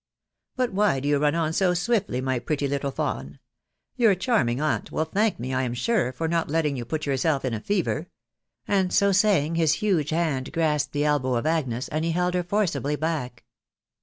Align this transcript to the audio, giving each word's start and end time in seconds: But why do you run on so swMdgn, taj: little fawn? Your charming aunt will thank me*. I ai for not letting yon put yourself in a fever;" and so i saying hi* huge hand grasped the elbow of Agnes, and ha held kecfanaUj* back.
But 0.55 0.73
why 0.73 0.99
do 0.99 1.07
you 1.07 1.19
run 1.19 1.35
on 1.35 1.53
so 1.53 1.73
swMdgn, 1.73 2.45
taj: 2.47 2.63
little 2.63 2.89
fawn? 2.89 3.37
Your 3.97 4.15
charming 4.15 4.59
aunt 4.59 4.91
will 4.91 5.05
thank 5.05 5.39
me*. 5.39 5.53
I 5.53 5.63
ai 5.71 6.11
for 6.11 6.27
not 6.27 6.49
letting 6.49 6.75
yon 6.75 6.85
put 6.87 7.05
yourself 7.05 7.45
in 7.45 7.53
a 7.53 7.59
fever;" 7.61 8.07
and 8.67 8.91
so 8.91 9.09
i 9.09 9.11
saying 9.11 9.57
hi* 9.57 9.65
huge 9.65 10.09
hand 10.09 10.51
grasped 10.53 10.93
the 10.93 11.05
elbow 11.05 11.35
of 11.35 11.45
Agnes, 11.45 11.87
and 11.89 12.03
ha 12.03 12.11
held 12.13 12.33
kecfanaUj* 12.33 12.99
back. 12.99 13.43